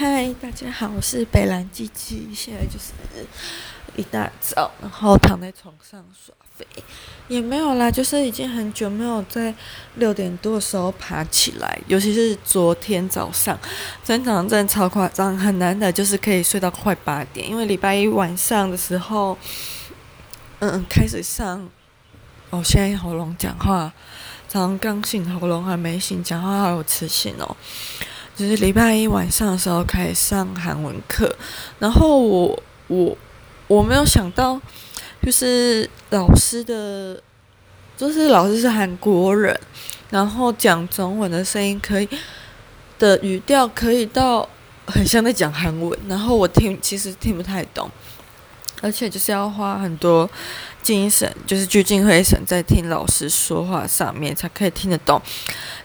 [0.00, 2.92] 嗨，大家好，我是北兰鸡鸡，现在就是
[3.96, 6.64] 一大早，然后躺在床上耍废，
[7.26, 9.52] 也没有啦，就是已经很久没有在
[9.96, 13.58] 六点多的时候爬起来，尤其是昨天早上，
[14.04, 19.36] 真早上真的超夸张，很难的，就是可以睡到快八点，因为礼拜一晚上的时候，
[20.60, 21.68] 嗯，开始上，
[22.50, 23.92] 哦，现在喉咙讲话，
[24.46, 27.56] 早上刚醒，喉咙还没醒，讲话好有磁性哦。
[28.38, 31.28] 就是礼拜一晚上的时候开始上韩文课，
[31.80, 33.18] 然后我我
[33.66, 34.60] 我没有想到，
[35.20, 37.20] 就是老师的，
[37.96, 39.58] 就是老师是韩国人，
[40.10, 42.08] 然后讲中文的声音可以
[42.96, 44.48] 的语调可以到
[44.86, 47.90] 很像在讲韩文，然后我听其实听不太懂，
[48.80, 50.30] 而且就是要花很多
[50.80, 55.20] 精神，就是聚精会神在听老师说话上面才可以听得懂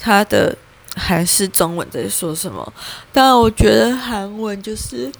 [0.00, 0.58] 他的。
[0.96, 2.72] 还是中文在说什么？
[3.12, 5.10] 当然，我觉得韩文就是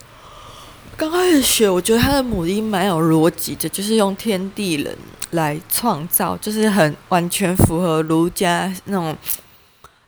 [0.97, 4.97] 刚开始学，我觉得它的母音蛮有逻辑的，就是用天地人
[5.31, 9.17] 来创造，就是很完全符合儒家那种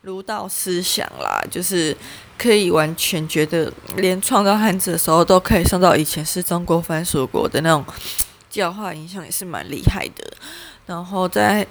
[0.01, 1.97] 儒道思想啦，就是
[2.37, 7.85] 可以完全觉得连创造汉字的时候都可以上到以前是中国藩属国的那种
[8.51, 10.25] 教化影响，也是蛮厉害的。
[10.87, 11.67] 然后在。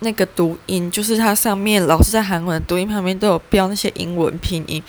[0.00, 4.80] 那个读音就是它上面老师在韩文读音旁边都有标那些英文拼音，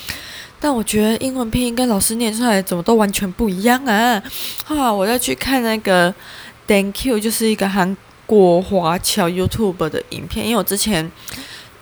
[0.59, 4.21] 但我觉得英文拼音跟老师念出来怎么都完全不一样啊！
[4.65, 6.13] 哈，我再去看那个
[6.67, 11.11] Thank you，就是一个韩国华侨 YouTube 的影片，因为我之前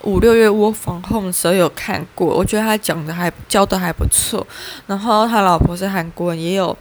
[0.04, 4.46] 五六月 Work from Home 的时候有看过，我觉得他讲的还教的还不错，
[4.86, 6.74] 然后他老婆是韩国人，也有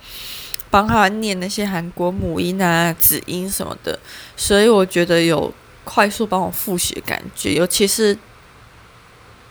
[0.69, 3.99] 帮他念那些韩国母音啊、子音什么的，
[4.37, 5.53] 所以我觉得有。
[5.87, 8.17] 快速帮我复习的感觉，尤其是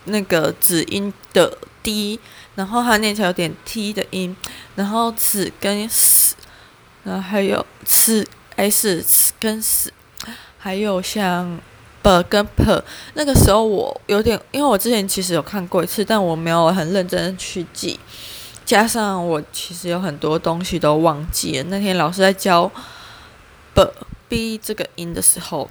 [0.05, 2.19] 那个子音的 d，
[2.53, 4.37] 然后它念起来有点 t 的音，
[4.75, 6.35] 然后此跟 s，
[7.03, 8.23] 然后还有此
[8.55, 9.91] s 跟 s，
[10.59, 11.59] 还有像
[12.03, 12.83] b 跟 p，
[13.15, 17.99] 那个时候我有点，因为我之前其实有看过一次，但我没有很认真去记，
[18.63, 21.63] 加上我其实有很多东西都忘记了。
[21.69, 22.71] 那天老师在教
[23.73, 23.91] b
[24.29, 25.67] b 这个音的时候。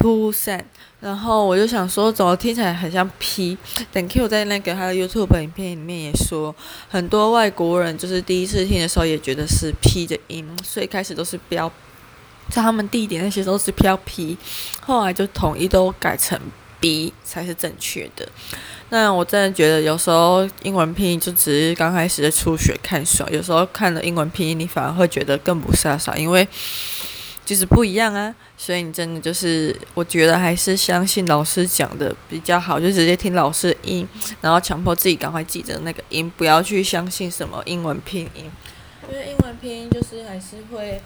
[0.00, 0.64] 铺散，
[0.98, 3.54] 然后我就想说，怎么听起来很像 P？
[3.92, 6.56] 等 Q 在那个他的 YouTube 影片里面也说，
[6.88, 11.70] 很多外国人就是第一次听的时候也觉得是 P 的音，所以开始都是标，
[12.48, 14.38] 在他们地点那些都是标 P，
[14.80, 16.40] 后来就统一都改成
[16.80, 18.26] B 才是正确的。
[18.88, 26.48] 那我真的觉得有时候英文拼音就只是刚开始的初学看爽，有时候看了英文拼音，你反而会觉得更不飒爽，因为。
[27.50, 34.08] 就是不一样啊，所以你真的就是，我觉得还是相信老师讲的比较好，就直接听老师的音，
[34.40, 38.48] 然后强迫自己赶快记着那个音，不要去相信什么英文拼音，
[39.10, 41.02] 因为英文拼音就是还是会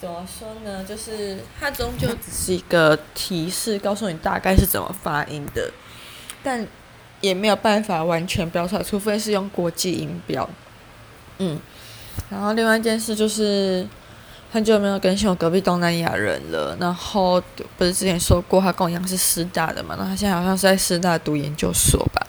[0.00, 0.82] 怎么说呢？
[0.82, 5.70] 就是它终究只是一个提示，告诉你大概是怎么发音的，
[6.42, 6.66] 但
[7.20, 10.50] 也没有办法完全标出来，除非是用国际音标。
[11.38, 11.60] 嗯，
[12.28, 13.86] 然后另外一件事就是。
[14.54, 17.42] 很久没有更新我隔壁东南亚人了，然后
[17.76, 19.96] 不是之前说过他跟我一样是师大的嘛？
[19.98, 22.24] 那他现在好像是在师大读研究所吧？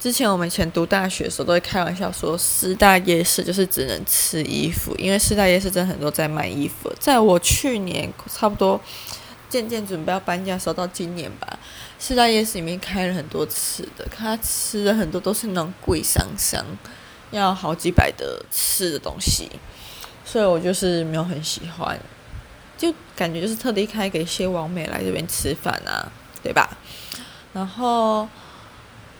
[0.00, 6.90] 之前我们以前读大学的时候都会开玩笑说，师大夜市就是只能吃衣服，因为师大夜市真的很多在卖衣服。
[6.98, 8.80] 在我去年差不多
[9.50, 11.58] 渐渐准备要搬家的时候，到今年吧，
[11.98, 16.64] 师大夜市里面开了很多吃的，他吃的很多都是那种贵桑桑，
[17.30, 19.50] 要好几百的吃的东西。
[20.24, 21.98] 所以我就是没有很喜欢，
[22.78, 26.10] 就感觉就是特地开给一些网美来这边吃饭啊，
[26.42, 26.68] 对吧？
[27.52, 28.26] 然后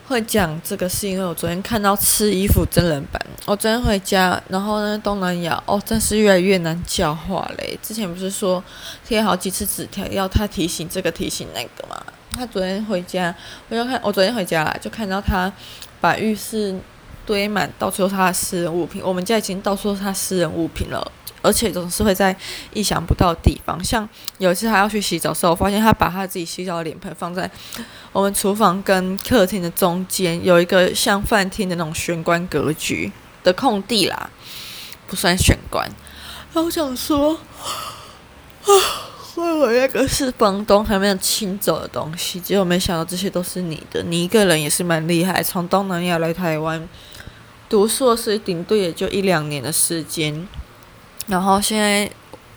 [0.06, 7.78] 会讲这个是因为我昨天看到吃衣服真人版，我昨天回家，然后呢东南亚哦，真是越来越难教化嘞。
[7.82, 8.62] 之前不是说
[9.06, 12.00] 贴好几次纸条要他提醒这个提醒那个嘛？
[12.30, 13.34] 他昨天回家，
[13.68, 15.52] 我就看我昨天回家了，就看到他
[16.00, 16.78] 把浴室。
[17.24, 22.36] 堆满到处都是他的私人物品，我们家已经到处都是他私人物品了，而且总是会在
[22.72, 23.82] 意想不到的地方。
[23.82, 24.08] 像
[24.38, 27.50] 有一次他要去洗澡的时候，我发现他把他自己洗澡的脸盆放在
[28.12, 33.10] 我们厨房跟客厅的中间，有一个像饭厅的那种玄关格局
[33.42, 34.30] 的空地啦，
[35.06, 35.88] 不算玄关。
[36.52, 37.34] 然后我想说，
[38.64, 38.70] 啊，
[39.62, 44.02] 我那个是房东还没有清走的东西，结果没想到这些都是你的。
[44.02, 46.88] 你一个人也是蛮厉害，从东南亚来台湾。
[47.68, 50.46] 读硕士顶多也就一两年的时间，
[51.28, 52.10] 然后现在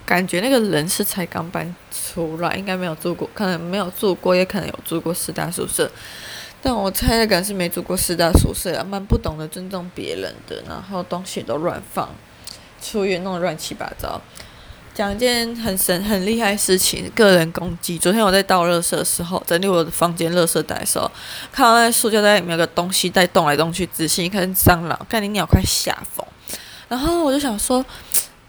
[0.06, 5.90] 感觉那个人是才刚搬出来，应该没有住过，可能没有住过，也可能有住过师大宿舍
[6.62, 12.10] 但我猜的感是没住过师大宿舍啊，蛮不懂得尊重别人的，然后东西都乱放，
[12.82, 14.20] 出院弄得乱七八糟。
[14.96, 18.00] 讲一件很神、很厉害的事情，个人攻击。
[18.00, 21.12] 昨天我在倒垃圾的时候，整理我的房间垃圾袋的时候，
[21.52, 26.26] 看到那塑胶袋里面有个东西在动来动去，仔细一看蟑螂，看你鸟快吓疯。
[26.88, 27.86] 然后我就想说，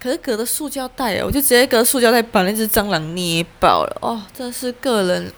[0.01, 3.99] 可是隔着塑胶袋，我就直接隔塑胶袋把那只蟑螂捏爆了。
[4.01, 5.33] 哦，这是个人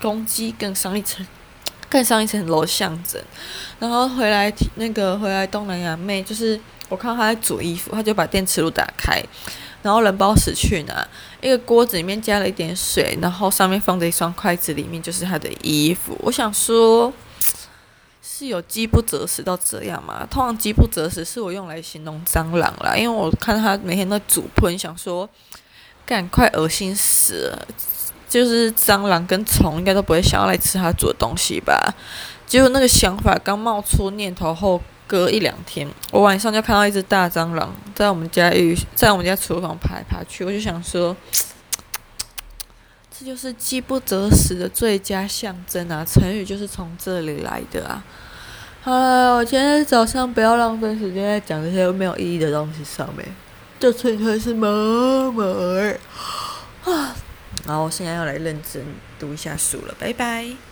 [0.00, 1.26] 攻击更上一层、
[1.90, 3.20] 更上一层楼象征。
[3.78, 6.58] 然后回来那个回来东南亚妹，就是
[6.88, 9.22] 我看到她在煮衣服，她就把电磁炉打开。
[9.86, 11.06] 然后人不知道死去哪，
[11.40, 16.18] 一个锅子里面加了一点水，然后上面放着一双筷子，里面就是他的衣服。
[16.24, 17.12] 我想说，
[18.20, 20.26] 是有饥不择食到这样吗？
[20.28, 25.28] 通常饥不择食是我用来形容蟑螂啦，因为我看他每天都煮喷，想说，
[26.04, 27.68] 赶快恶心死了。
[28.28, 31.94] 就是蟑螂跟虫应该都不会想要来吃他煮的东西吧？
[32.44, 34.82] 结果那个想法刚冒出念头后。
[35.08, 41.16] 隔一两天，我晚上就看到一只大蟑螂在我们家浴，在我们家厨房爬来爬去，我就想说，
[43.10, 46.04] 这就是饥不择食的最佳象征啊！
[46.04, 48.04] 成语就是从这里来的啊！
[48.82, 53.26] 好了，我今天早上不要浪费时间在讲这些没有意义的东西上面，
[53.80, 54.68] 就纯粹是妈
[55.32, 55.42] 妈
[56.84, 57.16] 啊！
[57.66, 58.84] 然后我现在要来认真
[59.18, 60.66] 读一下书了，拜拜。